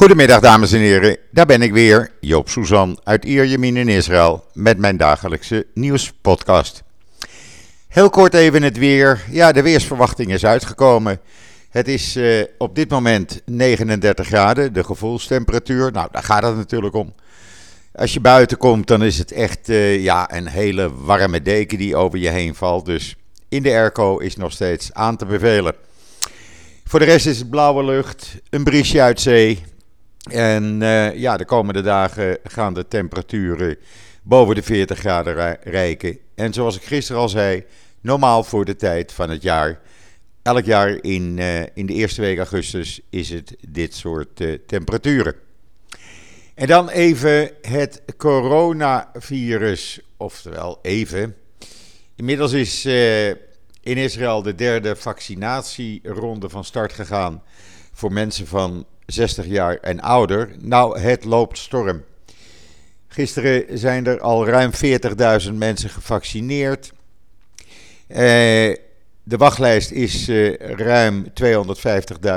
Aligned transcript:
Goedemiddag 0.00 0.40
dames 0.40 0.72
en 0.72 0.80
heren, 0.80 1.16
daar 1.30 1.46
ben 1.46 1.62
ik 1.62 1.72
weer, 1.72 2.10
Joop 2.20 2.48
Suzan 2.48 3.00
uit 3.04 3.24
Ierjemien 3.24 3.76
in 3.76 3.88
Israël 3.88 4.44
met 4.52 4.78
mijn 4.78 4.96
dagelijkse 4.96 5.66
nieuwspodcast. 5.74 6.82
Heel 7.88 8.10
kort 8.10 8.34
even 8.34 8.62
het 8.62 8.78
weer. 8.78 9.24
Ja, 9.30 9.52
de 9.52 9.62
weersverwachting 9.62 10.32
is 10.32 10.44
uitgekomen. 10.44 11.20
Het 11.70 11.88
is 11.88 12.16
uh, 12.16 12.44
op 12.58 12.74
dit 12.74 12.90
moment 12.90 13.42
39 13.46 14.26
graden, 14.26 14.72
de 14.72 14.84
gevoelstemperatuur. 14.84 15.92
Nou, 15.92 16.08
daar 16.12 16.22
gaat 16.22 16.42
het 16.42 16.56
natuurlijk 16.56 16.94
om. 16.94 17.14
Als 17.94 18.12
je 18.12 18.20
buiten 18.20 18.56
komt, 18.56 18.86
dan 18.86 19.02
is 19.02 19.18
het 19.18 19.32
echt 19.32 19.68
uh, 19.68 20.02
ja, 20.02 20.32
een 20.32 20.46
hele 20.46 20.90
warme 20.94 21.42
deken 21.42 21.78
die 21.78 21.96
over 21.96 22.18
je 22.18 22.30
heen 22.30 22.54
valt. 22.54 22.86
Dus 22.86 23.16
in 23.48 23.62
de 23.62 23.70
airco 23.70 24.18
is 24.18 24.36
nog 24.36 24.52
steeds 24.52 24.92
aan 24.92 25.16
te 25.16 25.26
bevelen. 25.26 25.74
Voor 26.84 26.98
de 26.98 27.04
rest 27.04 27.26
is 27.26 27.38
het 27.38 27.50
blauwe 27.50 27.84
lucht, 27.84 28.36
een 28.50 28.64
briesje 28.64 29.00
uit 29.00 29.20
zee. 29.20 29.62
En 30.28 30.80
uh, 30.80 31.14
ja, 31.14 31.36
de 31.36 31.44
komende 31.44 31.82
dagen 31.82 32.38
gaan 32.44 32.74
de 32.74 32.88
temperaturen 32.88 33.76
boven 34.22 34.54
de 34.54 34.62
40 34.62 34.98
graden 34.98 35.56
rijken. 35.62 36.18
En 36.34 36.52
zoals 36.52 36.76
ik 36.76 36.82
gisteren 36.82 37.20
al 37.20 37.28
zei, 37.28 37.64
normaal 38.00 38.44
voor 38.44 38.64
de 38.64 38.76
tijd 38.76 39.12
van 39.12 39.30
het 39.30 39.42
jaar. 39.42 39.80
Elk 40.42 40.64
jaar 40.64 40.98
in, 41.02 41.36
uh, 41.38 41.60
in 41.60 41.86
de 41.86 41.92
eerste 41.92 42.20
week 42.20 42.38
augustus 42.38 43.00
is 43.10 43.30
het 43.30 43.56
dit 43.68 43.94
soort 43.94 44.40
uh, 44.40 44.58
temperaturen. 44.66 45.34
En 46.54 46.66
dan 46.66 46.88
even 46.88 47.50
het 47.62 48.02
coronavirus, 48.16 50.00
oftewel 50.16 50.78
even. 50.82 51.36
Inmiddels 52.16 52.52
is 52.52 52.84
in 53.80 53.96
Israël 53.96 54.42
de 54.42 54.54
derde 54.54 54.96
vaccinatieronde 54.96 56.48
van 56.48 56.64
start 56.64 56.92
gegaan 56.92 57.42
voor 57.92 58.12
mensen 58.12 58.46
van 58.46 58.86
60 59.12 59.46
jaar 59.46 59.76
en 59.76 60.00
ouder. 60.00 60.50
Nou, 60.58 60.98
het 60.98 61.24
loopt 61.24 61.58
storm. 61.58 62.04
Gisteren 63.08 63.78
zijn 63.78 64.06
er 64.06 64.20
al 64.20 64.46
ruim 64.46 64.70
40.000 65.44 65.52
mensen 65.52 65.90
gevaccineerd. 65.90 66.92
Uh, 68.08 68.16
de 69.22 69.36
wachtlijst 69.36 69.90
is 69.90 70.28
uh, 70.28 70.54
ruim 70.56 71.26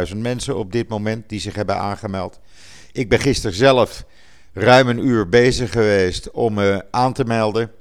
250.000 0.10 0.18
mensen 0.18 0.58
op 0.58 0.72
dit 0.72 0.88
moment 0.88 1.30
die 1.30 1.40
zich 1.40 1.56
hebben 1.56 1.78
aangemeld. 1.78 2.40
Ik 2.92 3.10
ben 3.10 3.20
gisteren 3.20 3.56
zelf 3.56 4.06
ruim 4.54 4.88
een 4.88 5.06
uur 5.06 5.30
bezig 5.30 5.72
geweest 5.72 6.32
om 6.32 6.54
me 6.54 6.86
aan 6.92 7.14
te 7.14 7.24
melden. 7.24 7.72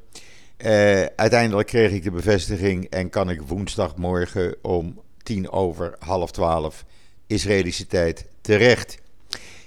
Uh, 0.59 1.05
uiteindelijk 1.17 1.69
kreeg 1.69 1.91
ik 1.91 2.03
de 2.03 2.11
bevestiging 2.11 2.85
en 2.85 3.11
kan 3.11 3.31
ik 3.31 3.43
woensdagmorgen 3.43 4.55
om 4.63 5.01
tien 5.23 5.51
over 5.51 5.95
half 5.99 6.31
twaalf 6.31 6.85
Israëlische 7.27 7.87
tijd 7.87 8.27
terecht. 8.43 8.99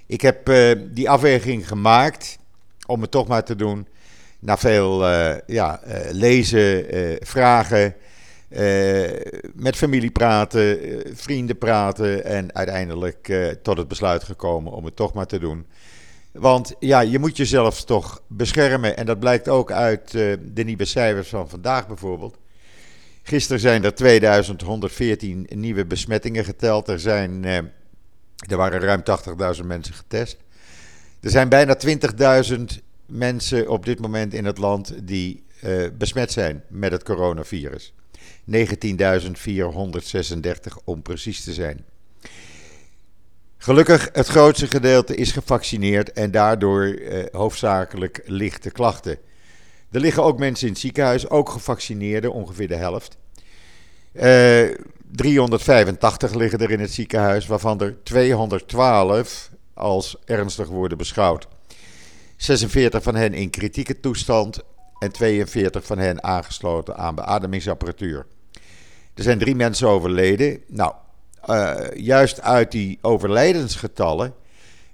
Ik 0.06 0.22
heb 0.22 0.50
uh, 0.50 0.72
die 0.92 1.10
afweging 1.10 1.68
gemaakt 1.68 2.38
om 2.86 3.02
het 3.02 3.12
toch 3.12 3.28
maar 3.28 3.44
te 3.44 3.56
doen. 3.56 3.88
Na 4.40 4.58
veel 4.58 5.10
uh, 5.10 5.36
ja, 5.46 5.80
lezen, 6.12 6.86
vragen, 7.20 7.96
met 9.54 9.76
familie 9.76 10.12
praten, 10.12 10.80
vrienden 11.14 11.58
praten 11.58 12.26
en 12.26 12.56
uiteindelijk 12.56 13.34
tot 13.62 13.78
het 13.78 13.88
besluit 13.88 14.24
gekomen 14.24 14.72
om 14.72 14.86
het 14.86 14.96
toch 14.96 15.14
maar 15.14 15.26
te 15.26 15.40
doen. 15.40 15.66
Want 16.32 16.76
ja, 16.80 17.00
je 17.00 17.20
moet 17.20 17.38
jezelf 17.38 17.84
toch 17.84 18.22
beschermen. 18.28 18.98
En 18.98 19.06
dat 19.06 19.20
blijkt 19.20 19.50
ook 19.50 19.72
uit 19.72 20.12
de 20.12 20.64
nieuwe 20.64 20.86
cijfers 20.86 21.30
van 21.30 21.50
vandaag 21.50 21.88
bijvoorbeeld. 21.88 22.38
Gisteren 23.28 23.60
zijn 23.60 23.84
er 23.84 23.96
2114 23.96 25.48
nieuwe 25.50 25.86
besmettingen 25.86 26.46
geteld. 26.46 26.88
Er, 26.88 27.00
zijn, 27.00 27.46
er 28.50 28.58
waren 28.58 28.80
ruim 28.80 29.04
80.000 29.60 29.66
mensen 29.66 29.94
getest. 29.94 30.38
Er 31.20 31.30
zijn 31.30 31.50
bijna 31.50 31.78
20.000 32.48 32.64
mensen 33.06 33.70
op 33.70 33.86
dit 33.86 34.00
moment 34.00 34.34
in 34.34 34.46
het 34.46 34.58
land 34.58 35.08
die 35.08 35.44
uh, 35.64 35.88
besmet 35.98 36.32
zijn 36.32 36.64
met 36.68 36.92
het 36.92 37.04
coronavirus. 37.04 37.94
19.436 38.52 38.56
om 40.84 41.02
precies 41.02 41.44
te 41.44 41.54
zijn. 41.54 41.86
Gelukkig, 43.58 44.10
het 44.14 44.28
grootste 44.28 44.68
gedeelte 44.68 45.16
is 45.16 45.32
gevaccineerd 45.32 46.14
en 46.14 46.32
daardoor 46.32 46.84
eh, 46.84 47.24
hoofdzakelijk 47.32 48.22
lichte 48.26 48.72
klachten. 48.72 49.18
Er 49.92 50.00
liggen 50.00 50.24
ook 50.24 50.40
mensen 50.40 50.68
in 50.68 50.74
het 50.74 50.82
ziekenhuis, 50.82 51.30
ook 51.30 51.50
gevaccineerden, 51.50 52.34
ongeveer 52.34 52.68
de 52.68 52.76
helft. 52.76 53.18
Eh, 54.12 54.64
385 55.12 56.34
liggen 56.34 56.60
er 56.60 56.72
in 56.72 56.80
het 56.80 56.92
ziekenhuis, 56.92 57.48
waarvan 57.48 57.82
er 57.82 58.04
212 58.04 59.50
als 59.74 60.16
ernstig 60.26 60.68
worden 60.68 60.98
beschouwd. 60.98 61.48
46 62.38 63.04
van 63.04 63.16
hen 63.16 63.34
in 63.34 63.50
kritieke 63.50 64.00
toestand 64.00 64.60
en 65.00 65.12
42 65.12 65.86
van 65.86 65.98
hen 65.98 66.24
aangesloten 66.24 66.96
aan 66.98 67.16
beademingsapparatuur. 67.16 68.26
Er 69.14 69.24
zijn 69.24 69.40
drie 69.40 69.56
mensen 69.56 69.88
overleden. 69.88 70.60
Nou, 70.68 70.94
uh, 71.50 71.76
juist 71.94 72.42
uit 72.42 72.72
die 72.72 73.00
overlijdensgetallen 73.02 74.34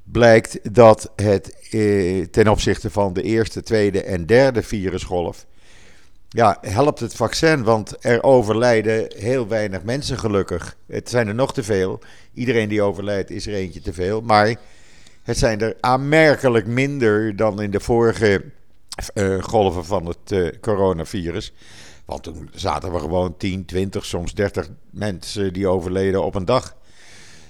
blijkt 0.03 0.75
dat 0.75 1.11
het 1.15 1.55
uh, 1.71 2.25
ten 2.25 2.47
opzichte 2.47 2.91
van 2.91 3.13
de 3.13 3.21
eerste, 3.21 3.63
tweede 3.63 4.03
en 4.03 4.25
derde 4.25 4.63
virusgolf. 4.63 5.45
Ja, 6.33 6.57
helpt 6.61 6.99
het 6.99 7.15
vaccin, 7.15 7.63
want 7.63 7.95
er 7.99 8.23
overlijden 8.23 9.13
heel 9.17 9.47
weinig 9.47 9.83
mensen 9.83 10.17
gelukkig. 10.17 10.77
Het 10.87 11.09
zijn 11.09 11.27
er 11.27 11.35
nog 11.35 11.53
te 11.53 11.63
veel. 11.63 11.99
Iedereen 12.33 12.69
die 12.69 12.81
overlijdt 12.81 13.29
is 13.29 13.47
er 13.47 13.53
eentje 13.53 13.81
te 13.81 13.93
veel. 13.93 14.21
Maar 14.21 14.55
het 15.23 15.37
zijn 15.37 15.61
er 15.61 15.77
aanmerkelijk 15.79 16.65
minder 16.65 17.35
dan 17.35 17.61
in 17.61 17.71
de 17.71 17.79
vorige 17.79 18.43
uh, 19.13 19.43
golven 19.43 19.85
van 19.85 20.05
het 20.05 20.59
coronavirus. 20.61 21.53
Want 22.05 22.23
toen 22.23 22.49
zaten 22.53 22.93
we 22.93 22.99
gewoon 22.99 23.37
10, 23.37 23.65
20, 23.65 24.05
soms 24.05 24.33
30 24.33 24.69
mensen 24.89 25.53
die 25.53 25.67
overleden 25.67 26.23
op 26.23 26.35
een 26.35 26.45
dag. 26.45 26.75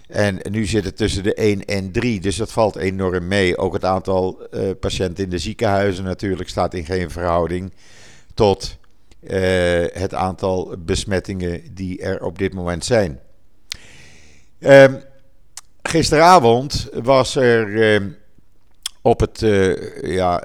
En 0.07 0.39
nu 0.49 0.65
zit 0.65 0.85
het 0.85 0.97
tussen 0.97 1.23
de 1.23 1.33
1 1.33 1.65
en 1.65 1.91
3, 1.91 2.19
dus 2.19 2.35
dat 2.35 2.51
valt 2.51 2.75
enorm 2.75 3.27
mee. 3.27 3.57
Ook 3.57 3.73
het 3.73 3.85
aantal 3.85 4.47
uh, 4.51 4.69
patiënten 4.79 5.23
in 5.23 5.29
de 5.29 5.37
ziekenhuizen 5.37 6.03
natuurlijk 6.03 6.49
staat 6.49 6.73
in 6.73 6.85
geen 6.85 7.11
verhouding 7.11 7.71
tot 8.33 8.77
uh, 9.21 9.29
het 9.91 10.13
aantal 10.13 10.75
besmettingen 10.79 11.61
die 11.73 12.01
er 12.01 12.23
op 12.23 12.37
dit 12.37 12.53
moment 12.53 12.85
zijn. 12.85 13.19
Um, 14.59 15.03
gisteravond 15.81 16.89
was 17.03 17.35
er 17.35 17.93
um, 17.93 18.17
op 19.01 19.19
het 19.19 19.41
uh, 19.41 20.01
ja, 20.01 20.43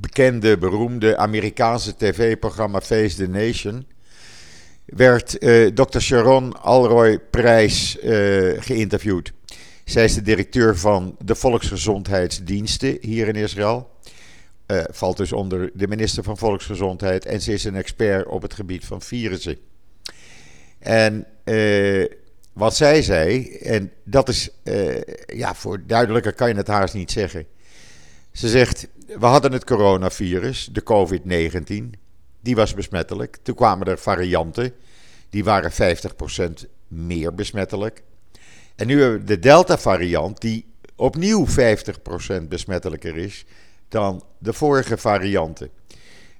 bekende, 0.00 0.58
beroemde 0.58 1.16
Amerikaanse 1.16 1.96
tv-programma 1.96 2.80
Face 2.80 3.16
the 3.16 3.28
Nation 3.28 3.86
werd 4.84 5.38
eh, 5.38 5.66
Dr. 5.66 5.98
Sharon 5.98 6.60
Alroy 6.62 7.18
Prijs 7.18 7.96
geïnterviewd. 8.58 9.32
Zij 9.84 10.04
is 10.04 10.14
de 10.14 10.22
directeur 10.22 10.76
van 10.76 11.16
de 11.24 11.34
Volksgezondheidsdiensten 11.34 12.98
hier 13.00 13.28
in 13.28 13.34
Israël. 13.34 13.90
Uh, 14.70 14.84
valt 14.90 15.16
dus 15.16 15.32
onder 15.32 15.70
de 15.74 15.88
minister 15.88 16.22
van 16.22 16.38
Volksgezondheid 16.38 17.26
en 17.26 17.40
ze 17.40 17.52
is 17.52 17.64
een 17.64 17.76
expert 17.76 18.26
op 18.26 18.42
het 18.42 18.54
gebied 18.54 18.84
van 18.84 19.02
virussen. 19.02 19.58
En 20.78 21.26
wat 22.52 22.76
zij 22.76 23.02
zei, 23.02 23.48
en 23.56 23.92
dat 24.04 24.28
is, 24.28 24.50
ja, 25.26 25.54
voor 25.54 25.86
duidelijker 25.86 26.32
kan 26.32 26.48
je 26.48 26.54
het 26.54 26.66
haast 26.66 26.94
niet 26.94 27.10
zeggen. 27.10 27.46
Ze 28.38 28.48
zegt: 28.48 28.88
We 29.06 29.26
hadden 29.26 29.52
het 29.52 29.64
coronavirus, 29.64 30.68
de 30.72 30.82
COVID-19. 30.82 31.98
Die 32.40 32.56
was 32.56 32.74
besmettelijk. 32.74 33.38
Toen 33.42 33.54
kwamen 33.54 33.86
er 33.86 33.98
varianten. 33.98 34.72
Die 35.30 35.44
waren 35.44 35.72
50% 35.72 36.68
meer 36.88 37.34
besmettelijk. 37.34 38.02
En 38.76 38.86
nu 38.86 39.00
hebben 39.00 39.18
we 39.18 39.24
de 39.24 39.38
Delta-variant, 39.38 40.40
die 40.40 40.64
opnieuw 40.96 41.46
50% 41.46 42.48
besmettelijker 42.48 43.16
is 43.16 43.44
dan 43.88 44.24
de 44.38 44.52
vorige 44.52 44.96
varianten. 44.96 45.70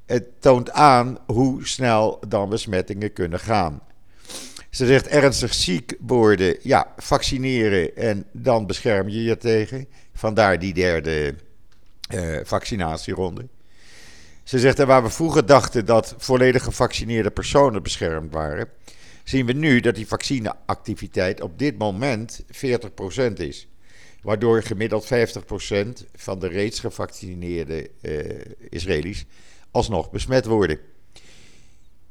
Het 0.07 0.25
toont 0.41 0.71
aan 0.71 1.19
hoe 1.27 1.67
snel 1.67 2.21
dan 2.29 2.49
besmettingen 2.49 3.13
kunnen 3.13 3.41
gaan. 3.41 3.83
Ze 4.71 4.87
zegt 4.87 5.07
ernstig 5.07 5.55
ziek 5.55 5.97
worden, 6.01 6.57
ja, 6.63 6.93
vaccineren 6.97 7.97
en 7.97 8.25
dan 8.33 8.67
bescherm 8.67 9.09
je 9.09 9.23
je 9.23 9.37
tegen. 9.37 9.89
Vandaar 10.15 10.59
die 10.59 10.75
derde 10.75 11.35
uh, 12.15 12.41
vaccinatieronde. 12.43 13.49
Ze 14.43 14.59
zegt, 14.59 14.79
waar 14.79 15.03
we 15.03 15.11
vroeger 15.11 15.47
dachten 15.47 15.87
dat 15.87 16.15
volledig 16.19 16.63
gevaccineerde 16.63 17.31
personen 17.31 17.83
beschermd 17.83 18.33
waren, 18.33 18.69
zien 19.25 19.47
we 19.47 19.53
nu 19.53 19.81
dat 19.81 19.95
die 19.95 20.07
vaccineactiviteit 20.07 21.41
op 21.41 21.59
dit 21.59 21.79
moment 21.79 22.43
40% 22.47 23.33
is. 23.33 23.69
Waardoor 24.23 24.63
gemiddeld 24.63 25.05
50% 25.05 25.09
van 26.15 26.39
de 26.39 26.49
reeds 26.49 26.81
gevaccineerde 26.81 27.91
uh, 28.01 28.21
Israëli's 28.69 29.25
alsnog 29.71 30.11
besmet 30.11 30.45
worden. 30.45 30.79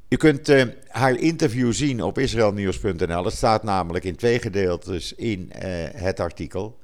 Je 0.07 0.18
kunt 0.18 0.50
uh, 0.50 0.63
haar 0.88 1.19
interview 1.19 1.74
zien 1.74 2.04
op 2.04 2.18
israelnieuws.nl. 2.18 3.25
Het 3.25 3.33
staat 3.33 3.63
namelijk 3.63 4.06
in 4.06 4.15
twee 4.15 4.39
gedeeltes 4.39 5.13
in 5.13 5.51
uh, 5.56 5.62
het 5.92 6.19
artikel. 6.19 6.77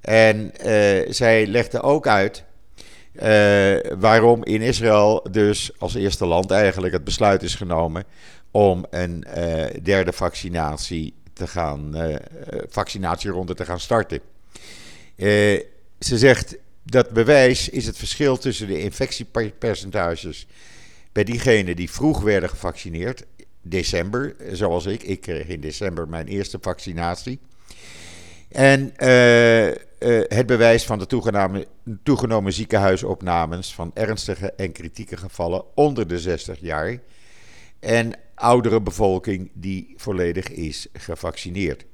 En 0.00 0.52
zij 1.08 1.46
legde 1.46 1.80
ook 1.80 2.06
uit 2.06 2.44
waarom 3.98 4.44
in 4.44 4.62
Israël 4.62 5.26
dus 5.30 5.72
als 5.78 5.94
eerste 5.94 6.26
land 6.26 6.50
eigenlijk 6.50 6.92
het 6.92 7.04
besluit 7.04 7.42
is 7.42 7.54
genomen 7.54 8.04
om 8.50 8.86
een 8.90 9.24
derde 9.82 10.12
vaccinatie 10.12 11.14
te 11.32 11.46
gaan, 11.46 11.94
vaccinatieronde 12.68 13.54
te 13.54 13.64
gaan 13.64 13.80
starten. 13.80 14.20
Ze 15.98 16.18
zegt 16.18 16.56
dat 16.82 17.10
bewijs 17.10 17.68
is 17.68 17.86
het 17.86 17.96
verschil 17.96 18.36
tussen 18.36 18.66
de 18.66 18.80
infectiepercentages 18.80 20.46
bij 21.12 21.24
diegenen 21.24 21.76
die 21.76 21.90
vroeg 21.90 22.20
werden 22.20 22.48
gevaccineerd, 22.48 23.24
december, 23.62 24.36
zoals 24.52 24.86
ik. 24.86 25.02
Ik 25.02 25.20
kreeg 25.20 25.46
in 25.46 25.60
december 25.60 26.08
mijn 26.08 26.26
eerste 26.26 26.58
vaccinatie. 26.60 27.38
En 28.48 28.92
uh, 28.98 29.66
uh, 29.66 29.74
het 30.28 30.46
bewijs 30.46 30.84
van 30.84 30.98
de 30.98 31.06
toegenomen 32.02 32.52
ziekenhuisopnames 32.52 33.74
van 33.74 33.90
ernstige 33.94 34.52
en 34.52 34.72
kritieke 34.72 35.16
gevallen 35.16 35.64
onder 35.74 36.08
de 36.08 36.18
60 36.18 36.60
jaar. 36.60 36.98
En 37.80 38.12
oudere 38.34 38.80
bevolking 38.80 39.50
die 39.52 39.94
volledig 39.96 40.48
is 40.48 40.86
gevaccineerd. 40.92 41.84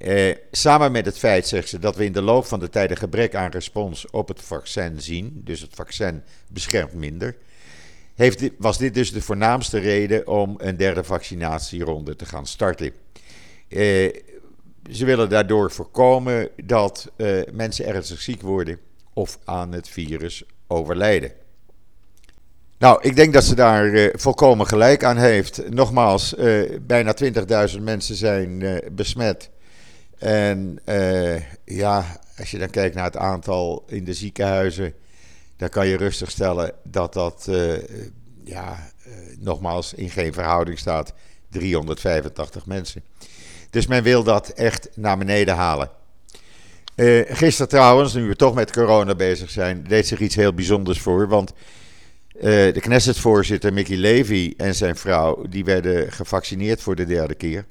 Eh, 0.00 0.34
samen 0.50 0.92
met 0.92 1.04
het 1.04 1.18
feit, 1.18 1.46
zegt 1.46 1.68
ze, 1.68 1.78
dat 1.78 1.96
we 1.96 2.04
in 2.04 2.12
de 2.12 2.22
loop 2.22 2.44
van 2.44 2.60
de 2.60 2.68
tijd 2.68 2.90
een 2.90 2.96
gebrek 2.96 3.34
aan 3.34 3.50
respons 3.50 4.10
op 4.10 4.28
het 4.28 4.42
vaccin 4.42 5.00
zien, 5.00 5.40
dus 5.44 5.60
het 5.60 5.74
vaccin 5.74 6.22
beschermt 6.48 6.92
minder, 6.92 7.36
heeft 8.14 8.50
was 8.58 8.78
dit 8.78 8.94
dus 8.94 9.12
de 9.12 9.22
voornaamste 9.22 9.78
reden 9.78 10.26
om 10.26 10.54
een 10.58 10.76
derde 10.76 11.04
vaccinatieronde 11.04 12.16
te 12.16 12.24
gaan 12.24 12.46
starten. 12.46 12.92
Eh, 13.68 14.14
ze 14.90 15.04
willen 15.04 15.28
daardoor 15.28 15.70
voorkomen 15.70 16.48
dat 16.64 17.10
eh, 17.16 17.28
mensen 17.52 17.86
ernstig 17.86 18.20
ziek 18.20 18.42
worden 18.42 18.78
of 19.12 19.38
aan 19.44 19.72
het 19.72 19.88
virus 19.88 20.44
overlijden. 20.66 21.32
Nou, 22.78 22.98
ik 23.02 23.16
denk 23.16 23.32
dat 23.32 23.44
ze 23.44 23.54
daar 23.54 23.86
uh, 23.86 24.08
volkomen 24.12 24.66
gelijk 24.66 25.04
aan 25.04 25.16
heeft. 25.16 25.70
Nogmaals, 25.70 26.34
uh, 26.34 26.78
bijna 26.82 27.14
20.000 27.74 27.80
mensen 27.80 28.14
zijn 28.14 28.60
uh, 28.60 28.76
besmet. 28.92 29.50
En 30.20 30.78
ja, 31.64 32.20
als 32.38 32.50
je 32.50 32.58
dan 32.58 32.70
kijkt 32.70 32.94
naar 32.94 33.04
het 33.04 33.16
aantal 33.16 33.84
in 33.86 34.04
de 34.04 34.14
ziekenhuizen, 34.14 34.94
dan 35.56 35.68
kan 35.68 35.86
je 35.86 35.96
rustig 35.96 36.30
stellen 36.30 36.72
dat 36.84 37.12
dat, 37.12 37.48
ja, 38.44 38.90
nogmaals, 39.38 39.94
in 39.94 40.10
geen 40.10 40.32
verhouding 40.32 40.78
staat. 40.78 41.12
385 41.50 42.66
mensen. 42.66 43.02
Dus 43.70 43.86
men 43.86 44.02
wil 44.02 44.22
dat 44.22 44.48
echt 44.48 44.88
naar 44.94 45.18
beneden 45.18 45.54
halen. 45.54 45.90
Gisteren 47.26 47.68
trouwens, 47.68 48.14
nu 48.14 48.28
we 48.28 48.36
toch 48.36 48.54
met 48.54 48.72
corona 48.72 49.14
bezig 49.14 49.50
zijn, 49.50 49.84
deed 49.88 50.06
zich 50.06 50.20
iets 50.20 50.34
heel 50.34 50.54
bijzonders 50.54 51.00
voor. 51.00 51.28
Want 51.28 51.52
de 52.40 52.78
Knesset-voorzitter 52.80 53.72
Mickey 53.72 53.96
Levy 53.96 54.54
en 54.56 54.74
zijn 54.74 54.96
vrouw, 54.96 55.44
die 55.48 55.64
werden 55.64 56.12
gevaccineerd 56.12 56.82
voor 56.82 56.96
de 56.96 57.04
derde 57.04 57.34
keer. 57.34 57.64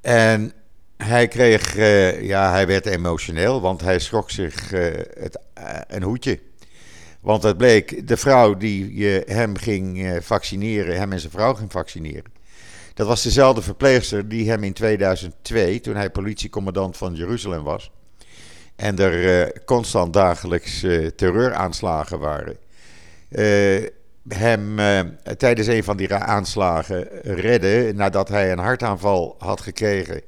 En 0.00 0.52
hij 1.04 1.28
kreeg, 1.28 1.76
uh, 1.76 2.22
ja, 2.22 2.50
hij 2.50 2.66
werd 2.66 2.86
emotioneel, 2.86 3.60
want 3.60 3.80
hij 3.80 3.98
schrok 3.98 4.30
zich 4.30 4.70
het, 5.18 5.38
een 5.86 6.02
hoedje. 6.02 6.38
Want 7.20 7.42
het 7.42 7.56
bleek, 7.56 8.08
de 8.08 8.16
vrouw 8.16 8.56
die 8.56 9.02
hem 9.26 9.56
ging 9.56 10.18
vaccineren, 10.20 10.96
hem 10.96 11.12
en 11.12 11.20
zijn 11.20 11.32
vrouw 11.32 11.54
ging 11.54 11.72
vaccineren, 11.72 12.32
dat 12.94 13.06
was 13.06 13.22
dezelfde 13.22 13.62
verpleegster 13.62 14.28
die 14.28 14.50
hem 14.50 14.64
in 14.64 14.72
2002, 14.72 15.80
toen 15.80 15.96
hij 15.96 16.10
politiecommandant 16.10 16.96
van 16.96 17.14
Jeruzalem 17.14 17.62
was, 17.62 17.90
en 18.76 18.98
er 18.98 19.52
constant 19.64 20.12
dagelijks 20.12 20.80
terreuraanslagen 21.16 22.18
waren, 22.18 22.56
hem 24.28 24.76
tijdens 25.36 25.66
een 25.66 25.84
van 25.84 25.96
die 25.96 26.14
aanslagen 26.14 27.08
redde 27.22 27.92
nadat 27.94 28.28
hij 28.28 28.52
een 28.52 28.58
hartaanval 28.58 29.34
had 29.38 29.60
gekregen 29.60 30.22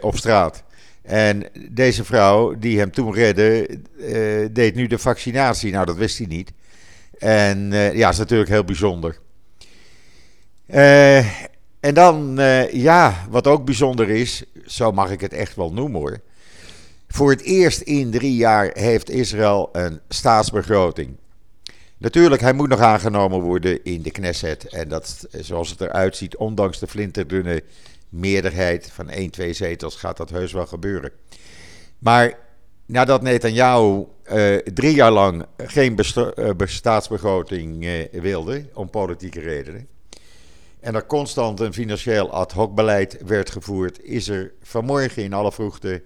op 0.00 0.16
straat. 0.16 0.62
En 1.02 1.46
deze 1.70 2.04
vrouw 2.04 2.58
die 2.58 2.78
hem 2.78 2.90
toen 2.90 3.14
redde, 3.14 3.78
deed 4.52 4.74
nu 4.74 4.86
de 4.86 4.98
vaccinatie. 4.98 5.72
Nou, 5.72 5.86
dat 5.86 5.96
wist 5.96 6.18
hij 6.18 6.26
niet. 6.26 6.52
En 7.18 7.70
ja, 7.72 8.08
is 8.08 8.18
natuurlijk 8.18 8.50
heel 8.50 8.64
bijzonder. 8.64 9.18
En 11.80 11.94
dan, 11.94 12.36
ja, 12.72 13.26
wat 13.30 13.46
ook 13.46 13.64
bijzonder 13.64 14.08
is, 14.08 14.44
zo 14.66 14.92
mag 14.92 15.10
ik 15.10 15.20
het 15.20 15.32
echt 15.32 15.56
wel 15.56 15.72
noemen 15.72 16.00
hoor. 16.00 16.20
Voor 17.08 17.30
het 17.30 17.42
eerst 17.42 17.80
in 17.80 18.10
drie 18.10 18.36
jaar 18.36 18.70
heeft 18.72 19.10
Israël 19.10 19.68
een 19.72 20.00
staatsbegroting. 20.08 21.16
Natuurlijk, 21.98 22.42
hij 22.42 22.52
moet 22.52 22.68
nog 22.68 22.80
aangenomen 22.80 23.40
worden 23.40 23.84
in 23.84 24.02
de 24.02 24.10
Knesset. 24.10 24.64
En 24.64 24.88
dat, 24.88 25.26
zoals 25.30 25.70
het 25.70 25.80
eruit 25.80 26.16
ziet, 26.16 26.36
ondanks 26.36 26.78
de 26.78 26.86
flinterdunne 26.86 27.62
meerderheid 28.08 28.90
van 28.92 29.08
1, 29.10 29.30
2 29.30 29.52
zetels, 29.52 29.96
gaat 29.96 30.16
dat 30.16 30.30
heus 30.30 30.52
wel 30.52 30.66
gebeuren. 30.66 31.12
Maar 31.98 32.38
nadat 32.86 33.22
Netanyahu 33.22 34.04
uh, 34.32 34.56
drie 34.56 34.94
jaar 34.94 35.12
lang 35.12 35.46
geen 35.56 35.98
uh, 36.36 36.50
staatsbegroting 36.56 37.88
wilde, 38.10 38.68
om 38.74 38.90
politieke 38.90 39.40
redenen 39.40 39.88
en 40.80 40.94
er 40.94 41.06
constant 41.06 41.60
een 41.60 41.72
financieel 41.72 42.30
ad 42.30 42.52
hoc 42.52 42.74
beleid 42.74 43.18
werd 43.26 43.50
gevoerd, 43.50 44.04
is 44.04 44.28
er 44.28 44.52
vanmorgen 44.62 45.22
in 45.22 45.32
alle 45.32 45.52
vroegte 45.52 46.02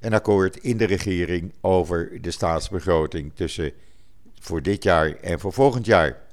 een 0.00 0.14
akkoord 0.14 0.56
in 0.56 0.76
de 0.76 0.84
regering 0.84 1.52
over 1.60 2.18
de 2.20 2.30
staatsbegroting 2.30 3.32
tussen 3.34 3.72
voor 4.40 4.62
dit 4.62 4.82
jaar 4.82 5.16
en 5.20 5.40
voor 5.40 5.52
volgend 5.52 5.86
jaar. 5.86 6.24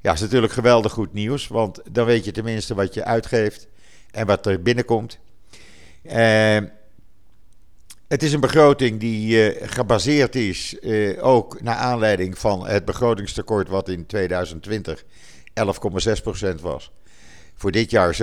Ja, 0.00 0.12
is 0.12 0.20
natuurlijk 0.20 0.52
geweldig 0.52 0.92
goed 0.92 1.12
nieuws, 1.12 1.48
want 1.48 1.80
dan 1.90 2.06
weet 2.06 2.24
je 2.24 2.32
tenminste 2.32 2.74
wat 2.74 2.94
je 2.94 3.04
uitgeeft 3.04 3.68
en 4.12 4.26
wat 4.26 4.46
er 4.46 4.62
binnenkomt. 4.62 5.18
Uh, 6.02 6.58
het 8.08 8.22
is 8.22 8.32
een 8.32 8.40
begroting 8.40 9.00
die 9.00 9.52
uh, 9.54 9.68
gebaseerd 9.68 10.34
is 10.34 10.76
uh, 10.80 11.24
ook 11.24 11.62
naar 11.62 11.76
aanleiding 11.76 12.38
van 12.38 12.66
het 12.66 12.84
begrotingstekort 12.84 13.68
wat 13.68 13.88
in 13.88 14.06
2020 14.06 15.04
11,6% 16.54 16.60
was 16.60 16.90
voor 17.60 17.70
dit 17.70 17.90
jaar 17.90 18.16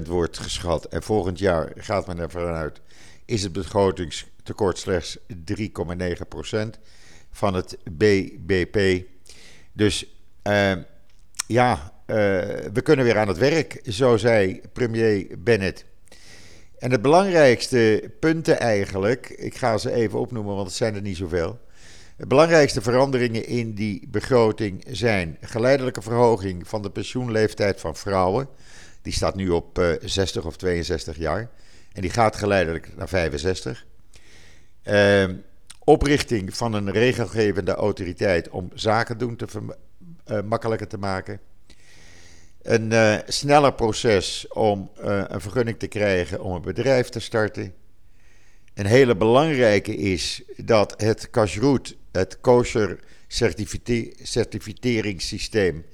6,8% 0.00 0.02
wordt 0.06 0.38
geschat. 0.38 0.84
En 0.84 1.02
volgend 1.02 1.38
jaar 1.38 1.72
gaat 1.76 2.06
men 2.06 2.18
ervan 2.18 2.42
uit, 2.42 2.80
is 3.24 3.42
het 3.42 3.52
begrotingstekort 3.52 4.78
slechts 4.78 5.18
3,9% 5.18 5.24
van 7.30 7.54
het 7.54 7.78
BBP. 7.90 9.04
Dus 9.72 10.06
ja, 11.46 11.93
we 12.06 12.80
kunnen 12.82 13.04
weer 13.04 13.18
aan 13.18 13.28
het 13.28 13.38
werk, 13.38 13.80
zo 13.84 14.16
zei 14.16 14.60
premier 14.72 15.26
Bennett. 15.38 15.84
En 16.78 16.90
het 16.90 17.02
belangrijkste 17.02 18.10
punten 18.20 18.60
eigenlijk, 18.60 19.28
ik 19.28 19.56
ga 19.56 19.78
ze 19.78 19.92
even 19.92 20.18
opnoemen, 20.18 20.54
want 20.54 20.66
het 20.66 20.76
zijn 20.76 20.94
er 20.94 21.02
niet 21.02 21.16
zoveel. 21.16 21.58
De 22.16 22.26
belangrijkste 22.26 22.82
veranderingen 22.82 23.46
in 23.46 23.74
die 23.74 24.08
begroting 24.08 24.84
zijn 24.90 25.36
geleidelijke 25.40 26.02
verhoging 26.02 26.68
van 26.68 26.82
de 26.82 26.90
pensioenleeftijd 26.90 27.80
van 27.80 27.96
vrouwen. 27.96 28.48
Die 29.02 29.12
staat 29.12 29.34
nu 29.34 29.48
op 29.48 29.96
60 30.00 30.42
eh, 30.42 30.46
of 30.46 30.56
62 30.56 31.16
jaar. 31.16 31.50
En 31.92 32.00
die 32.00 32.10
gaat 32.10 32.36
geleidelijk 32.36 32.96
naar 32.96 33.08
65. 33.08 33.86
Uh, 34.84 35.22
ehm, 35.22 35.36
oprichting 35.84 36.56
van 36.56 36.72
een 36.72 36.90
regelgevende 36.90 37.74
autoriteit 37.74 38.48
om 38.48 38.70
zaken 38.74 39.18
doen 39.18 39.36
te 39.36 39.46
uh, 40.26 40.40
makkelijker 40.42 40.88
te 40.88 40.98
maken. 40.98 41.40
Een 42.64 42.92
uh, 42.92 43.16
sneller 43.26 43.74
proces 43.74 44.46
om 44.48 44.90
een 44.94 45.40
vergunning 45.40 45.78
te 45.78 45.86
krijgen 45.86 46.42
om 46.42 46.54
een 46.54 46.62
bedrijf 46.62 47.08
te 47.08 47.20
starten. 47.20 47.74
Een 48.74 48.86
hele 48.86 49.16
belangrijke 49.16 49.96
is 49.96 50.42
dat 50.56 50.94
het 50.96 51.30
kashrut 51.30 51.96
het 52.12 52.40
kosher 52.40 52.98
certificeringssysteem 54.22 55.84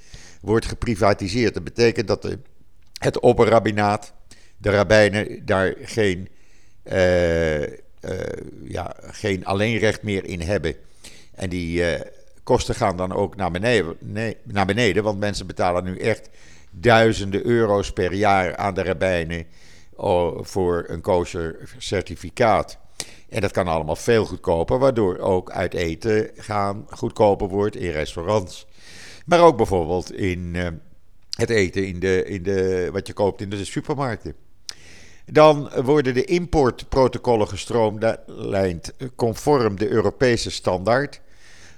wordt 0.41 0.67
geprivatiseerd. 0.67 1.55
Dat 1.55 1.65
betekent 1.65 2.09
dat 2.09 2.23
de, 2.23 2.39
het 2.99 3.21
opperrabbinaat, 3.21 4.13
de 4.57 4.71
rabbijnen, 4.71 5.47
daar 5.47 5.75
geen, 5.83 6.29
uh, 6.85 7.63
ja, 8.65 8.97
geen 9.01 9.45
alleenrecht 9.45 10.03
meer 10.03 10.25
in 10.25 10.41
hebben. 10.41 10.75
En 11.35 11.51
die 11.51 11.85
kosten 12.43 12.75
gaan 12.75 12.97
dan 12.97 13.13
ook 13.13 13.37
naar 13.37 13.51
beneden, 13.51 13.97
naar 14.45 14.67
beneden, 14.67 15.03
want 15.03 15.19
mensen 15.19 15.47
betalen 15.47 15.85
nu 15.85 15.99
echt 15.99 16.29
duizenden 16.71 17.47
euro's 17.47 17.93
per 17.93 18.15
jaar 18.15 18.57
aan 18.57 18.75
de 18.75 18.83
rabbijnen 18.83 19.47
oh, 19.95 20.39
voor 20.43 20.85
een 20.89 21.01
kosher 21.01 21.57
certificaat. 21.79 22.79
En 23.29 23.41
dat 23.41 23.53
kan 23.53 23.69
allemaal 23.69 23.97
veel 23.97 24.25
goedkoper, 24.25 24.79
waardoor 24.79 25.19
ook 25.19 25.51
uit 25.51 25.75
eten 25.75 26.31
gaan 26.37 26.87
goedkoper 26.91 27.49
wordt 27.49 27.77
in 27.77 27.91
restaurants. 27.91 28.67
Maar 29.27 29.41
ook 29.41 29.57
bijvoorbeeld 29.57 30.13
in 30.13 30.55
uh, 30.55 30.67
het 31.37 31.51
eten 31.51 31.87
in 31.87 32.01
de, 32.01 32.25
in 32.25 32.43
de, 32.43 32.89
wat 32.93 33.07
je 33.07 33.13
koopt 33.13 33.41
in 33.41 33.51
de 33.51 33.65
supermarkten. 33.65 34.35
Dan 35.27 35.71
worden 35.85 36.15
de 36.15 36.25
importprotocollen 36.25 37.49
gestroomlijnd 37.49 38.93
conform 39.17 39.79
de 39.79 39.89
Europese 39.89 40.51
standaard, 40.51 41.21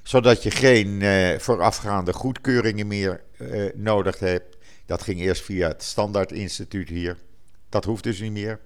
zodat 0.02 0.42
je 0.42 0.50
geen 0.50 1.02
eh, 1.02 1.38
voorafgaande 1.38 2.12
goedkeuringen 2.12 2.87
meer 2.87 3.22
eh, 3.38 3.64
nodig 3.75 4.18
hebt. 4.18 4.51
Dat 4.86 5.02
ging 5.02 5.20
eerst 5.20 5.42
via 5.42 5.68
het 5.68 5.82
Standaardinstituut 5.82 6.88
hier. 6.88 7.16
Dat 7.68 7.84
hoeft 7.84 8.04
dus 8.04 8.20
niet 8.20 8.32
meer. 8.32 8.60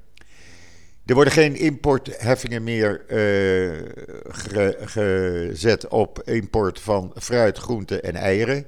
Er 1.06 1.14
worden 1.14 1.32
geen 1.32 1.56
importheffingen 1.56 2.64
meer 2.64 3.04
uh, 3.08 3.73
gezet 4.80 5.88
op 5.88 6.23
import 6.25 6.80
van 6.80 7.12
fruit, 7.14 7.58
groenten 7.58 8.02
en 8.02 8.14
eieren. 8.14 8.66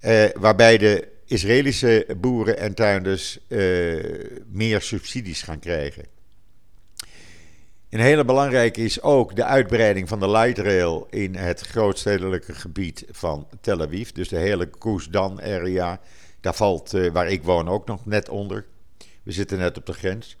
Uh, 0.00 0.24
waarbij 0.34 0.78
de 0.78 1.08
Israëlische 1.24 2.06
boeren 2.20 2.58
en 2.58 2.74
tuinders 2.74 3.38
uh, 3.48 4.04
meer 4.46 4.80
subsidies 4.80 5.42
gaan 5.42 5.58
krijgen. 5.58 6.04
Een 7.90 8.00
hele 8.00 8.24
belangrijke 8.24 8.80
is 8.80 9.02
ook 9.02 9.36
de 9.36 9.44
uitbreiding 9.44 10.08
van 10.08 10.20
de 10.20 10.30
light 10.30 10.58
rail 10.58 11.06
in 11.10 11.34
het 11.34 11.60
grootstedelijke 11.60 12.54
gebied 12.54 13.04
van 13.10 13.48
Tel 13.60 13.80
Aviv. 13.80 14.10
Dus 14.10 14.28
de 14.28 14.36
hele 14.36 14.66
Koesdan 14.66 15.40
area. 15.40 16.00
Daar 16.40 16.54
valt, 16.54 16.90
waar 17.12 17.28
ik 17.28 17.42
woon, 17.42 17.68
ook 17.68 17.86
nog 17.86 18.06
net 18.06 18.28
onder. 18.28 18.66
We 19.22 19.32
zitten 19.32 19.58
net 19.58 19.76
op 19.76 19.86
de 19.86 19.92
grens. 19.92 20.36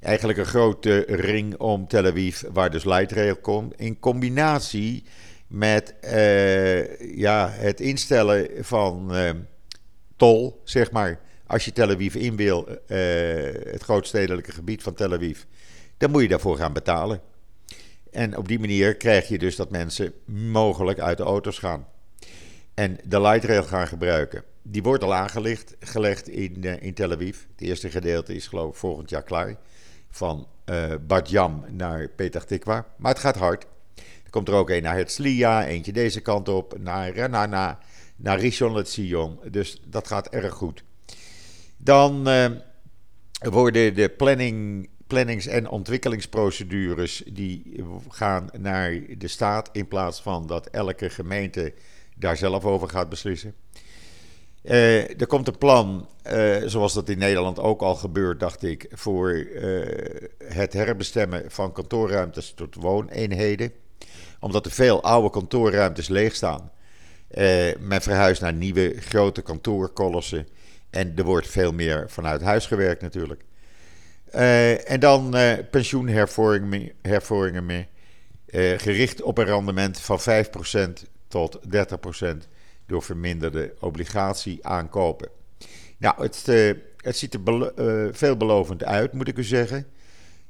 Eigenlijk 0.00 0.38
een 0.38 0.46
grote 0.46 1.04
ring 1.08 1.56
om 1.56 1.86
Tel 1.86 2.06
Aviv, 2.06 2.42
waar 2.52 2.70
dus 2.70 2.84
light 2.84 3.12
rail 3.12 3.36
komt. 3.36 3.74
In 3.80 3.98
combinatie 3.98 5.04
met 5.46 5.94
uh, 6.04 7.16
ja, 7.16 7.48
het 7.50 7.80
instellen 7.80 8.64
van 8.64 9.16
uh, 9.16 9.30
tol, 10.16 10.60
zeg 10.64 10.90
maar. 10.90 11.20
Als 11.46 11.64
je 11.64 11.72
Tel 11.72 11.90
Aviv 11.90 12.14
in 12.14 12.36
wil, 12.36 12.68
het 12.86 13.82
grootstedelijke 13.82 14.52
gebied 14.52 14.82
van 14.82 14.94
Tel 14.94 15.12
Aviv, 15.12 15.42
dan 15.96 16.10
moet 16.10 16.22
je 16.22 16.28
daarvoor 16.28 16.56
gaan 16.56 16.72
betalen. 16.72 17.20
En 18.10 18.36
op 18.36 18.48
die 18.48 18.58
manier 18.58 18.96
krijg 18.96 19.28
je 19.28 19.38
dus 19.38 19.56
dat 19.56 19.70
mensen 19.70 20.12
mogelijk 20.52 20.98
uit 20.98 21.16
de 21.16 21.22
auto's 21.22 21.58
gaan. 21.58 21.86
En 22.74 22.98
de 23.04 23.20
light 23.20 23.44
rail 23.44 23.62
gaan 23.62 23.88
gebruiken. 23.88 24.44
Die 24.62 24.82
wordt 24.82 25.04
al 25.04 25.14
aangelegd 25.14 25.76
gelegd 25.80 26.28
in, 26.28 26.62
in 26.62 26.94
Tel 26.94 27.12
Aviv. 27.12 27.38
Het 27.50 27.60
eerste 27.60 27.90
gedeelte 27.90 28.34
is 28.34 28.46
geloof 28.46 28.70
ik 28.70 28.78
volgend 28.78 29.10
jaar 29.10 29.22
klaar 29.22 29.56
van 30.10 30.48
uh, 30.70 30.94
Jam 31.24 31.64
naar 31.70 32.08
Petah 32.08 32.42
Tikwa. 32.42 32.86
Maar 32.96 33.12
het 33.12 33.20
gaat 33.20 33.36
hard. 33.36 33.66
Er 34.24 34.30
komt 34.30 34.48
er 34.48 34.54
ook 34.54 34.70
een 34.70 34.82
naar 34.82 34.94
Herzliya, 34.94 35.66
eentje 35.66 35.92
deze 35.92 36.20
kant 36.20 36.48
op, 36.48 36.78
naar 36.78 37.10
Renana, 37.10 37.78
naar 38.16 38.38
Rishon 38.40 38.72
LeZion. 38.72 39.38
Dus 39.50 39.82
dat 39.86 40.06
gaat 40.06 40.28
erg 40.28 40.54
goed. 40.54 40.84
Dan 41.76 42.28
worden 43.50 43.94
de 43.94 44.08
planning, 44.08 44.88
plannings- 45.06 45.46
en 45.46 45.68
ontwikkelingsprocedures 45.68 47.22
die 47.32 47.84
gaan 48.08 48.48
naar 48.58 49.00
de 49.18 49.28
staat 49.28 49.68
in 49.72 49.88
plaats 49.88 50.22
van 50.22 50.46
dat 50.46 50.66
elke 50.66 51.10
gemeente 51.10 51.74
daar 52.16 52.36
zelf 52.36 52.64
over 52.64 52.88
gaat 52.88 53.08
beslissen. 53.08 53.54
Uh, 54.62 55.20
er 55.20 55.26
komt 55.26 55.48
een 55.48 55.58
plan, 55.58 56.08
uh, 56.32 56.56
zoals 56.64 56.92
dat 56.92 57.08
in 57.08 57.18
Nederland 57.18 57.58
ook 57.58 57.80
al 57.80 57.94
gebeurt, 57.94 58.40
dacht 58.40 58.62
ik, 58.62 58.86
voor 58.90 59.32
uh, 59.32 59.86
het 60.44 60.72
herbestemmen 60.72 61.44
van 61.48 61.72
kantoorruimtes 61.72 62.52
tot 62.54 62.74
wooneenheden. 62.74 63.72
Omdat 64.40 64.66
er 64.66 64.72
veel 64.72 65.02
oude 65.02 65.30
kantoorruimtes 65.30 66.08
leeg 66.08 66.34
staan. 66.34 66.70
men 67.78 68.00
verhuist 68.00 68.40
naar 68.40 68.52
nieuwe 68.52 68.94
grote 69.00 69.42
kantoorkolossen. 69.42 70.48
En 70.90 71.12
er 71.16 71.24
wordt 71.24 71.48
veel 71.48 71.72
meer 71.72 72.10
vanuit 72.10 72.40
huis 72.40 72.66
gewerkt 72.66 73.02
natuurlijk. 73.02 73.44
en 74.86 75.00
dan 75.00 75.36
pensioenhervormingen, 75.70 76.92
hervormingen, 77.02 77.86
gericht 78.76 79.22
op 79.22 79.38
een 79.38 79.44
rendement 79.44 80.00
van 80.00 80.20
5% 80.20 81.06
tot 81.28 81.58
30% 81.76 82.48
door 82.90 83.02
verminderde 83.02 83.74
obligatie 83.80 84.66
aankopen. 84.66 85.28
Nou, 85.98 86.22
het, 86.22 86.44
uh, 86.48 86.72
het 86.96 87.16
ziet 87.16 87.34
er 87.34 87.72
uh, 87.78 88.08
veelbelovend 88.12 88.84
uit, 88.84 89.12
moet 89.12 89.28
ik 89.28 89.38
u 89.38 89.44
zeggen. 89.44 89.86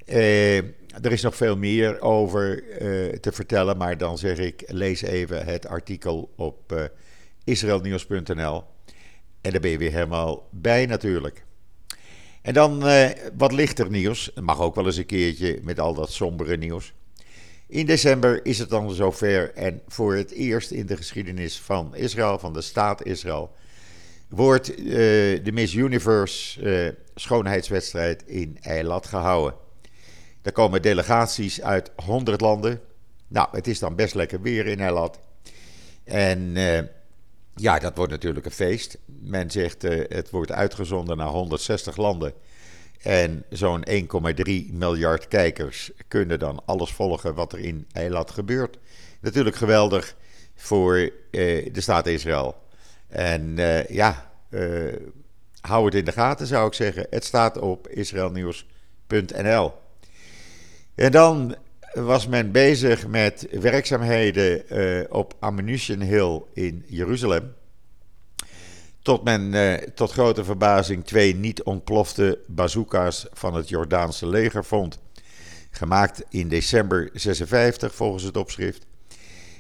Uh, 0.07 0.57
er 1.03 1.13
is 1.13 1.23
nog 1.23 1.37
veel 1.37 1.57
meer 1.57 2.01
over 2.01 2.63
te 3.21 3.33
vertellen, 3.33 3.77
maar 3.77 3.99
dan 3.99 4.19
zeg 4.19 4.39
ik: 4.39 4.63
lees 4.67 5.03
even 5.03 5.45
het 5.45 5.67
artikel 5.67 6.33
op 6.37 6.91
israelnieuws.nl. 7.45 8.65
En 9.41 9.51
daar 9.51 9.61
ben 9.61 9.71
je 9.71 9.79
weer 9.79 9.93
helemaal 9.93 10.49
bij, 10.51 10.87
natuurlijk. 10.87 11.45
En 12.43 12.55
dan 12.55 12.85
wat 13.37 13.53
lichter 13.53 13.91
nieuws. 13.91 14.33
Mag 14.41 14.61
ook 14.61 14.75
wel 14.75 14.87
eens 14.87 14.97
een 14.97 15.07
keertje 15.07 15.59
met 15.63 15.81
al 15.81 15.95
dat 15.95 16.13
sombere 16.13 16.57
nieuws. 16.57 16.93
In 17.71 17.87
december 17.87 18.47
is 18.47 18.59
het 18.59 18.69
dan 18.69 18.91
zover 18.91 19.55
en 19.55 19.81
voor 19.89 20.15
het 20.15 20.31
eerst 20.31 20.71
in 20.71 20.87
de 20.87 20.97
geschiedenis 20.97 21.61
van 21.61 21.95
Israël, 21.95 22.39
van 22.39 22.53
de 22.53 22.61
staat 22.61 23.05
Israël, 23.05 23.51
wordt 24.29 24.79
uh, 24.79 24.87
de 25.45 25.51
Miss 25.53 25.75
Universe 25.75 26.61
uh, 26.63 26.93
schoonheidswedstrijd 27.15 28.23
in 28.27 28.59
Eilat 28.61 29.07
gehouden. 29.07 29.55
Daar 30.43 30.53
komen 30.53 30.83
delegaties 30.83 31.63
uit 31.63 31.91
100 32.05 32.41
landen. 32.41 32.81
Nou, 33.29 33.49
het 33.53 33.67
is 33.67 33.79
dan 33.79 33.95
best 33.95 34.15
lekker 34.15 34.41
weer 34.41 34.67
in 34.67 34.81
Eilat. 34.81 35.21
En 36.05 36.57
uh, 36.57 36.79
ja, 37.55 37.79
dat 37.79 37.97
wordt 37.97 38.13
natuurlijk 38.13 38.47
een 38.47 38.53
feest. 38.53 38.99
Men 39.07 39.51
zegt 39.51 39.83
het 40.09 40.31
wordt 40.31 40.53
uitgezonden 40.53 41.17
naar 41.17 41.29
160 41.29 41.97
landen. 41.97 42.33
En 43.03 43.45
zo'n 43.51 43.85
1,3 43.91 44.73
miljard 44.73 45.29
kijkers 45.29 45.91
kunnen 46.09 46.39
dan 46.39 46.63
alles 46.65 46.93
volgen 46.93 47.35
wat 47.35 47.53
er 47.53 47.59
in 47.59 47.87
Eilat 47.93 48.31
gebeurt. 48.31 48.79
Natuurlijk 49.21 49.57
geweldig 49.57 50.17
voor 50.55 50.97
uh, 50.99 51.11
de 51.73 51.81
staat 51.81 52.07
Israël. 52.07 52.57
En 53.09 53.57
uh, 53.59 53.87
ja, 53.87 54.31
uh, 54.51 54.95
hou 55.61 55.85
het 55.85 55.95
in 55.95 56.05
de 56.05 56.13
gaten 56.13 56.47
zou 56.47 56.67
ik 56.67 56.75
zeggen. 56.75 57.07
Het 57.11 57.25
staat 57.25 57.59
op 57.59 57.89
israelnieuws.nl. 57.89 59.73
En 60.95 61.13
dan 61.13 61.57
was 61.93 62.27
men 62.27 62.53
bezig 62.53 63.07
met 63.07 63.47
werkzaamheden 63.51 64.65
op 65.11 65.35
Ammunition 65.39 66.01
Hill 66.01 66.43
in 66.53 66.85
Jeruzalem. 66.87 67.55
Tot 69.03 69.25
men 69.25 69.55
eh, 69.55 69.89
tot 69.95 70.11
grote 70.11 70.45
verbazing 70.45 71.05
twee 71.05 71.35
niet 71.35 71.63
ontplofte 71.63 72.39
bazooka's 72.47 73.27
van 73.33 73.55
het 73.55 73.69
Jordaanse 73.69 74.27
leger 74.27 74.65
vond. 74.65 74.99
Gemaakt 75.71 76.25
in 76.29 76.49
december 76.49 77.11
56 77.13 77.95
volgens 77.95 78.23
het 78.23 78.37
opschrift. 78.37 78.87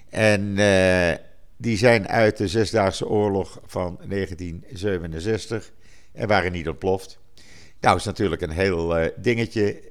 En 0.08 0.58
eh, 0.58 1.16
die 1.56 1.76
zijn 1.76 2.08
uit 2.08 2.36
de 2.36 2.48
Zesdaagse 2.48 3.08
Oorlog 3.08 3.60
van 3.66 3.98
1967 4.08 5.70
en 6.12 6.28
waren 6.28 6.52
niet 6.52 6.68
ontploft. 6.68 7.18
Nou, 7.80 7.96
is 7.96 8.04
natuurlijk 8.04 8.42
een 8.42 8.50
heel 8.50 9.00
uh, 9.00 9.06
dingetje. 9.16 9.82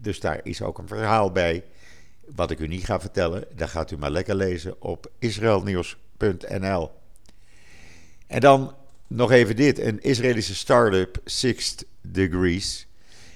Dus 0.00 0.20
daar 0.20 0.40
is 0.42 0.62
ook 0.62 0.78
een 0.78 0.88
verhaal 0.88 1.32
bij. 1.32 1.64
Wat 2.34 2.50
ik 2.50 2.58
u 2.58 2.66
niet 2.66 2.84
ga 2.84 3.00
vertellen, 3.00 3.44
dat 3.54 3.68
gaat 3.68 3.90
u 3.90 3.96
maar 3.96 4.10
lekker 4.10 4.34
lezen 4.34 4.82
op 4.82 5.10
israelnieuws.nl. 5.18 6.90
En 8.26 8.40
dan 8.40 8.74
nog 9.06 9.30
even 9.30 9.56
dit: 9.56 9.78
een 9.78 10.02
Israëlische 10.02 10.54
start-up, 10.54 11.20
Sixth 11.24 11.84
Degrees, 12.00 12.86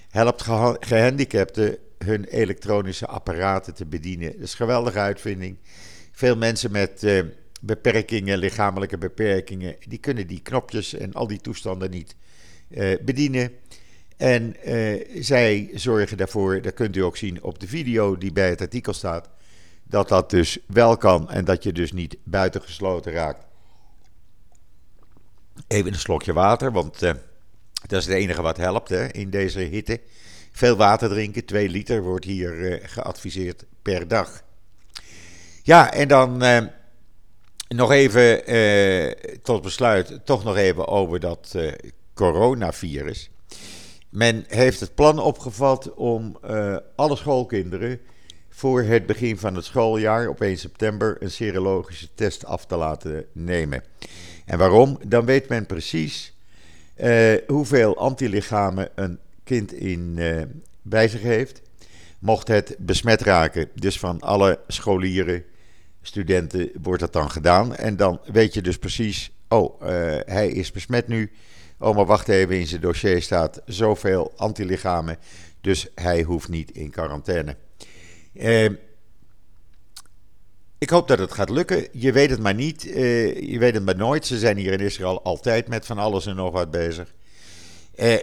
helpt 0.09 0.43
gehandicapten 0.81 1.79
hun 1.99 2.25
elektronische 2.25 3.07
apparaten 3.07 3.75
te 3.75 3.87
bedienen. 3.87 4.33
Dat 4.33 4.41
is 4.41 4.51
een 4.51 4.57
geweldige 4.57 4.99
uitvinding. 4.99 5.57
Veel 6.13 6.37
mensen 6.37 6.71
met 6.71 7.03
uh, 7.03 7.23
beperkingen, 7.61 8.39
lichamelijke 8.39 8.99
beperkingen, 8.99 9.77
die 9.89 9.99
kunnen 9.99 10.27
die 10.27 10.41
knopjes 10.41 10.95
en 10.95 11.13
al 11.13 11.27
die 11.27 11.41
toestanden 11.41 11.91
niet 11.91 12.17
uh, 12.69 12.97
bedienen. 13.05 13.53
En 14.17 14.57
uh, 14.67 15.23
zij 15.23 15.71
zorgen 15.75 16.17
daarvoor, 16.17 16.63
dat 16.63 16.75
kunt 16.75 16.97
u 16.97 17.01
ook 17.01 17.17
zien 17.17 17.43
op 17.43 17.59
de 17.59 17.69
video 17.69 18.19
die 18.19 18.33
bij 18.33 18.49
het 18.49 18.61
artikel 18.61 18.93
staat, 18.93 19.29
dat 19.83 20.09
dat 20.09 20.31
dus 20.31 20.59
wel 20.67 20.97
kan 20.97 21.31
en 21.31 21.45
dat 21.45 21.63
je 21.63 21.73
dus 21.73 21.93
niet 21.93 22.17
buitengesloten 22.25 23.13
raakt. 23.13 23.50
Even 25.67 25.93
een 25.93 25.99
slokje 25.99 26.33
water, 26.33 26.73
want 26.73 27.03
uh, 27.03 27.11
dat 27.87 28.01
is 28.01 28.07
het 28.07 28.15
enige 28.15 28.43
wat 28.43 28.57
helpt 28.57 28.89
hè, 28.89 29.07
in 29.07 29.31
deze 29.31 29.59
hitte. 29.59 30.01
Veel 30.53 30.77
water 30.77 31.09
drinken, 31.09 31.45
2 31.45 31.69
liter 31.69 32.03
wordt 32.03 32.25
hier 32.25 32.53
uh, 32.53 32.77
geadviseerd 32.83 33.65
per 33.83 34.09
dag. 34.09 34.43
Ja, 35.63 35.93
en 35.93 36.09
dan 36.09 36.45
uh, 36.45 36.59
nog 37.69 37.93
even 37.93 38.43
tot 39.43 39.63
besluit, 39.63 40.21
toch 40.25 40.45
nog 40.45 40.57
even 40.57 40.89
over 40.89 41.21
dat 41.21 41.57
coronavirus. 42.15 43.31
Men 44.09 44.45
heeft 44.49 44.81
het 44.81 44.95
plan 44.95 45.19
opgevat 45.19 45.95
om 45.95 46.39
alle 46.97 47.17
schoolkinderen 47.17 48.01
voor 48.61 48.83
het 48.83 49.07
begin 49.07 49.39
van 49.39 49.55
het 49.55 49.65
schooljaar 49.65 50.29
op 50.29 50.41
1 50.41 50.59
september 50.59 51.17
een 51.23 51.31
serologische 51.31 52.09
test 52.15 52.45
af 52.45 52.67
te 52.67 52.77
laten 52.77 53.27
nemen. 53.33 53.83
En 54.51 54.59
waarom? 54.59 54.99
Dan 55.07 55.25
weet 55.25 55.49
men 55.49 55.67
precies 55.67 56.35
hoeveel 57.47 57.97
antilichamen 57.97 58.89
een 58.95 59.19
kind 59.45 59.73
in, 59.73 60.19
bij 60.83 61.09
zich 61.09 61.23
heeft. 61.23 61.63
Mocht 62.19 62.49
het 62.49 62.77
besmet 62.79 63.21
raken, 63.21 63.69
dus 63.75 63.99
van 63.99 64.21
alle 64.21 64.61
scholieren, 64.67 65.45
studenten, 66.03 66.71
wordt 66.83 67.01
dat 67.01 67.13
dan 67.13 67.31
gedaan. 67.31 67.77
En 67.77 67.97
dan 67.97 68.21
weet 68.33 68.55
je 68.55 68.63
dus 68.63 68.79
precies, 68.79 69.31
oh, 69.49 69.81
hij 70.25 70.49
is 70.49 70.73
besmet 70.73 71.09
nu. 71.09 71.31
Oh, 71.79 71.97
maar 71.97 72.07
wacht 72.07 72.29
even, 72.29 72.59
in 72.59 72.67
zijn 72.67 72.81
dossier 72.81 73.23
staat 73.23 73.63
zoveel 73.67 74.33
antilichamen. 74.37 75.19
Dus 75.61 75.89
hij 75.95 76.23
hoeft 76.23 76.49
niet 76.49 76.71
in 76.71 76.91
quarantaine. 76.91 77.57
Ik 80.81 80.91
hoop 80.91 81.09
dat 81.09 81.19
het 81.19 81.33
gaat 81.33 81.51
lukken. 81.51 81.89
Je 81.93 82.13
weet 82.13 82.31
het 82.31 82.41
maar 82.41 82.55
niet. 82.55 82.87
Uh, 82.87 83.41
je 83.41 83.59
weet 83.59 83.75
het 83.75 83.85
maar 83.85 83.97
nooit. 83.97 84.27
Ze 84.27 84.39
zijn 84.39 84.57
hier 84.57 84.73
in 84.73 84.81
Israël 84.81 85.23
altijd 85.23 85.69
met 85.69 85.87
van 85.87 85.99
alles 85.99 86.27
en 86.27 86.37
nog 86.37 86.53
wat 86.53 86.71
bezig. 86.71 87.15
Uh, 87.97 88.15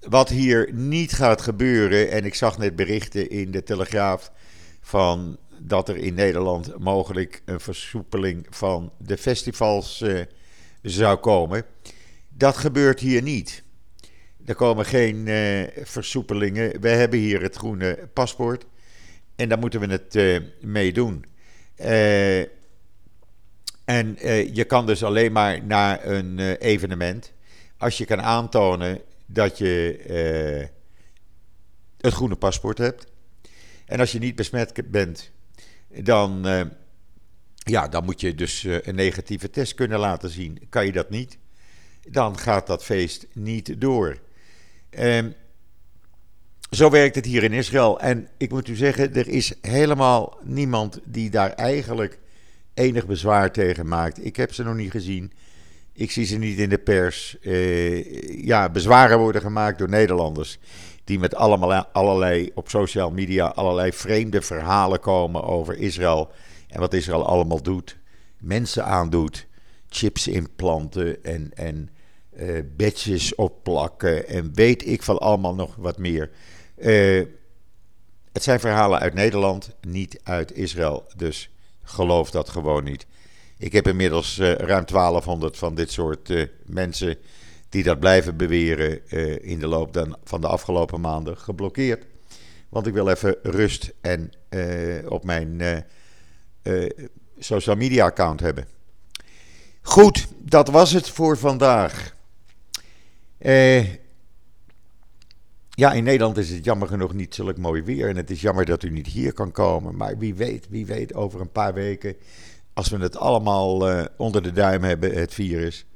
wat 0.00 0.28
hier 0.28 0.72
niet 0.72 1.12
gaat 1.12 1.42
gebeuren, 1.42 2.10
en 2.10 2.24
ik 2.24 2.34
zag 2.34 2.58
net 2.58 2.76
berichten 2.76 3.30
in 3.30 3.50
de 3.50 3.62
Telegraaf 3.62 4.32
van 4.80 5.38
dat 5.58 5.88
er 5.88 5.96
in 5.96 6.14
Nederland 6.14 6.78
mogelijk 6.78 7.42
een 7.44 7.60
versoepeling 7.60 8.46
van 8.50 8.92
de 8.98 9.16
festivals 9.16 10.00
uh, 10.00 10.20
zou 10.82 11.16
komen. 11.16 11.64
Dat 12.28 12.56
gebeurt 12.56 13.00
hier 13.00 13.22
niet. 13.22 13.62
Er 14.44 14.54
komen 14.54 14.84
geen 14.84 15.28
versoepelingen. 15.82 16.80
We 16.80 16.88
hebben 16.88 17.18
hier 17.18 17.42
het 17.42 17.56
groene 17.56 18.08
paspoort. 18.12 18.66
En 19.36 19.48
daar 19.48 19.58
moeten 19.58 19.80
we 19.80 19.86
het 19.86 20.42
mee 20.60 20.92
doen. 20.92 21.24
Uh, 21.80 22.40
en 23.84 24.16
je 24.54 24.64
kan 24.66 24.86
dus 24.86 25.04
alleen 25.04 25.32
maar 25.32 25.64
naar 25.64 26.06
een 26.06 26.38
evenement. 26.56 27.32
Als 27.78 27.98
je 27.98 28.04
kan 28.04 28.22
aantonen 28.22 29.00
dat 29.26 29.58
je 29.58 30.68
het 32.00 32.12
groene 32.14 32.36
paspoort 32.36 32.78
hebt. 32.78 33.06
En 33.86 34.00
als 34.00 34.12
je 34.12 34.18
niet 34.18 34.34
besmet 34.34 34.90
bent, 34.90 35.30
dan, 35.88 36.44
ja, 37.56 37.88
dan 37.88 38.04
moet 38.04 38.20
je 38.20 38.34
dus 38.34 38.62
een 38.62 38.94
negatieve 38.94 39.50
test 39.50 39.74
kunnen 39.74 39.98
laten 39.98 40.30
zien. 40.30 40.66
Kan 40.68 40.86
je 40.86 40.92
dat 40.92 41.10
niet? 41.10 41.38
dan 42.08 42.38
gaat 42.38 42.66
dat 42.66 42.84
feest 42.84 43.26
niet 43.32 43.80
door. 43.80 44.18
Um, 44.90 45.34
zo 46.74 46.90
werkt 46.90 47.14
het 47.14 47.24
hier 47.24 47.42
in 47.42 47.52
Israël. 47.52 48.00
En 48.00 48.28
ik 48.36 48.50
moet 48.50 48.68
u 48.68 48.74
zeggen, 48.74 49.14
er 49.14 49.28
is 49.28 49.52
helemaal 49.60 50.38
niemand 50.42 51.00
die 51.04 51.30
daar 51.30 51.50
eigenlijk 51.50 52.18
enig 52.74 53.06
bezwaar 53.06 53.52
tegen 53.52 53.88
maakt. 53.88 54.24
Ik 54.24 54.36
heb 54.36 54.52
ze 54.54 54.62
nog 54.62 54.74
niet 54.74 54.90
gezien. 54.90 55.32
Ik 55.92 56.10
zie 56.10 56.24
ze 56.24 56.36
niet 56.36 56.58
in 56.58 56.68
de 56.68 56.78
pers. 56.78 57.36
Uh, 57.40 58.44
ja, 58.44 58.68
bezwaren 58.70 59.18
worden 59.18 59.40
gemaakt 59.40 59.78
door 59.78 59.88
Nederlanders. 59.88 60.58
Die 61.04 61.18
met 61.18 61.34
allemaal, 61.34 61.84
allerlei 61.92 62.50
op 62.54 62.68
social 62.68 63.10
media 63.10 63.46
allerlei 63.46 63.92
vreemde 63.92 64.42
verhalen 64.42 65.00
komen 65.00 65.44
over 65.44 65.78
Israël. 65.78 66.30
En 66.68 66.80
wat 66.80 66.94
Israël 66.94 67.26
allemaal 67.26 67.62
doet. 67.62 67.98
Mensen 68.38 68.84
aandoet. 68.84 69.46
Chips 69.88 70.28
implanten 70.28 71.24
en, 71.24 71.50
en 71.54 71.90
uh, 72.38 72.60
badges 72.76 73.34
opplakken 73.34 74.28
en 74.28 74.50
weet 74.54 74.86
ik 74.86 75.02
van 75.02 75.18
allemaal 75.18 75.54
nog 75.54 75.76
wat 75.76 75.98
meer. 75.98 76.30
Uh, 76.76 77.24
het 78.32 78.42
zijn 78.42 78.60
verhalen 78.60 79.00
uit 79.00 79.14
Nederland, 79.14 79.70
niet 79.80 80.20
uit 80.22 80.52
Israël. 80.52 81.06
Dus 81.16 81.50
geloof 81.82 82.30
dat 82.30 82.48
gewoon 82.48 82.84
niet. 82.84 83.06
Ik 83.58 83.72
heb 83.72 83.86
inmiddels 83.86 84.38
uh, 84.38 84.52
ruim 84.52 84.84
1200 84.86 85.56
van 85.56 85.74
dit 85.74 85.90
soort 85.90 86.48
mensen 86.66 87.16
die 87.68 87.82
dat 87.82 88.00
blijven 88.00 88.36
beweren 88.36 89.08
in 89.42 89.58
de 89.58 89.66
loop 89.66 90.16
van 90.24 90.40
de 90.40 90.46
afgelopen 90.46 91.00
maanden 91.00 91.38
geblokkeerd. 91.38 92.06
Want 92.68 92.86
ik 92.86 92.92
wil 92.92 93.08
even 93.08 93.36
rust 93.42 93.92
en 94.00 94.32
op 95.08 95.24
mijn 95.24 95.62
social 97.38 97.76
media 97.76 98.04
account 98.04 98.40
hebben. 98.40 98.66
Goed, 99.82 100.26
dat 100.38 100.68
was 100.68 100.92
het 100.92 101.10
voor 101.10 101.38
vandaag. 101.38 102.14
Eh, 105.74 105.84
ja, 105.84 105.92
in 105.92 106.04
Nederland 106.04 106.36
is 106.36 106.50
het 106.50 106.64
jammer 106.64 106.88
genoeg 106.88 107.12
niet 107.12 107.34
zulk 107.34 107.58
mooi 107.58 107.82
weer. 107.82 108.08
En 108.08 108.16
het 108.16 108.30
is 108.30 108.40
jammer 108.40 108.64
dat 108.64 108.82
u 108.82 108.90
niet 108.90 109.06
hier 109.06 109.32
kan 109.32 109.52
komen. 109.52 109.96
Maar 109.96 110.18
wie 110.18 110.34
weet, 110.34 110.66
wie 110.68 110.86
weet, 110.86 111.14
over 111.14 111.40
een 111.40 111.52
paar 111.52 111.74
weken, 111.74 112.16
als 112.72 112.88
we 112.88 112.98
het 112.98 113.16
allemaal 113.16 113.90
uh, 113.90 114.04
onder 114.16 114.42
de 114.42 114.52
duim 114.52 114.82
hebben, 114.82 115.14
het 115.14 115.34
virus, 115.34 115.86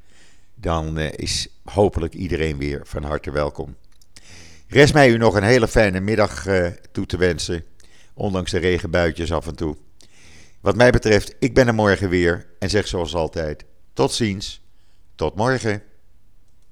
dan 0.55 0.99
uh, 0.99 1.11
is 1.11 1.47
hopelijk 1.63 2.13
iedereen 2.13 2.57
weer 2.57 2.81
van 2.83 3.03
harte 3.03 3.31
welkom. 3.31 3.75
Rest 4.67 4.93
mij 4.93 5.09
u 5.09 5.17
nog 5.17 5.35
een 5.35 5.43
hele 5.43 5.67
fijne 5.67 5.99
middag 5.99 6.47
uh, 6.47 6.67
toe 6.91 7.05
te 7.05 7.17
wensen, 7.17 7.63
ondanks 8.13 8.51
de 8.51 8.57
regenbuitjes 8.57 9.31
af 9.31 9.47
en 9.47 9.55
toe. 9.55 9.77
Wat 10.61 10.75
mij 10.75 10.91
betreft, 10.91 11.35
ik 11.39 11.53
ben 11.53 11.67
er 11.67 11.73
morgen 11.73 12.09
weer 12.09 12.47
en 12.59 12.69
zeg 12.69 12.87
zoals 12.87 13.15
altijd: 13.15 13.65
tot 13.93 14.11
ziens, 14.11 14.61
tot 15.15 15.35
morgen. 15.35 15.81